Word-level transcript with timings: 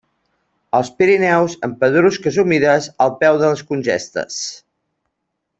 Als 0.77 0.87
Pirineus 1.01 1.57
en 1.67 1.75
pedrusques 1.83 2.41
humides 2.45 2.89
al 3.07 3.15
peu 3.23 3.41
de 3.45 3.53
les 3.55 3.65
congestes. 3.73 4.43